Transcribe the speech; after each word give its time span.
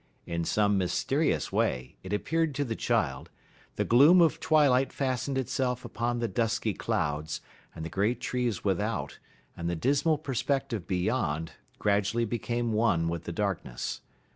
In 0.25 0.45
some 0.45 0.79
mysterious 0.79 1.51
way, 1.51 1.95
it 2.01 2.11
appeared 2.11 2.55
to 2.55 2.65
the 2.65 2.75
child, 2.75 3.29
the 3.75 3.85
gloom 3.85 4.19
of 4.19 4.39
twilight 4.39 4.91
fastened 4.91 5.37
itself 5.37 5.85
upon 5.85 6.17
the 6.17 6.27
dusky 6.27 6.73
clouds, 6.73 7.39
and 7.75 7.85
the 7.85 7.89
great 7.89 8.19
trees 8.19 8.63
without, 8.63 9.19
and 9.55 9.69
the 9.69 9.75
dismal 9.75 10.17
perspective 10.17 10.87
beyond, 10.87 11.51
gradually 11.77 12.25
became 12.25 12.73
one 12.73 13.09
with 13.09 13.25
the 13.25 13.31
darkness. 13.31 14.01